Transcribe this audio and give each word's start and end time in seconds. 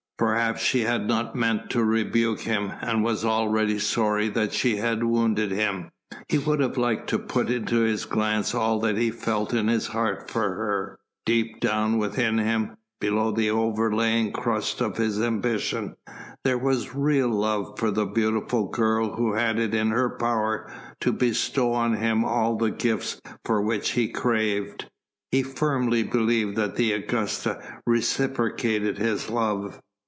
Perhaps 0.17 0.61
she 0.61 0.81
had 0.81 1.07
not 1.07 1.35
meant 1.35 1.71
to 1.71 1.83
rebuke 1.83 2.41
him 2.41 2.71
and 2.81 3.03
was 3.03 3.25
already 3.25 3.79
sorry 3.79 4.29
that 4.29 4.53
she 4.53 4.75
had 4.75 5.03
wounded 5.03 5.49
him. 5.49 5.89
He 6.29 6.37
would 6.37 6.59
have 6.59 6.77
liked 6.77 7.09
to 7.09 7.17
put 7.17 7.49
into 7.49 7.77
his 7.79 8.05
glance 8.05 8.53
all 8.53 8.79
that 8.81 8.97
he 8.99 9.09
felt 9.09 9.51
in 9.51 9.67
his 9.67 9.87
heart 9.87 10.29
for 10.29 10.53
her; 10.53 10.99
deep 11.25 11.59
down 11.59 11.97
within 11.97 12.37
him, 12.37 12.77
below 12.99 13.31
the 13.31 13.49
overlaying 13.49 14.31
crust 14.31 14.79
of 14.79 14.97
his 14.97 15.19
ambition, 15.19 15.95
there 16.43 16.59
was 16.59 16.93
real 16.93 17.29
love 17.29 17.79
for 17.79 17.89
the 17.89 18.05
beautiful 18.05 18.67
girl 18.67 19.15
who 19.15 19.33
had 19.33 19.57
it 19.57 19.73
in 19.73 19.89
her 19.89 20.11
power 20.19 20.71
to 20.99 21.11
bestow 21.11 21.73
on 21.73 21.95
him 21.95 22.23
all 22.23 22.57
the 22.57 22.69
gifts 22.69 23.19
for 23.43 23.59
which 23.63 23.93
he 23.93 24.07
craved. 24.07 24.85
He 25.31 25.41
firmly 25.41 26.03
believed 26.03 26.57
that 26.57 26.75
the 26.75 26.91
Augusta 26.91 27.59
reciprocated 27.87 28.99
his 28.99 29.27
love. 29.27 29.81